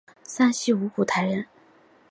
[0.23, 1.45] 山西省五台县人。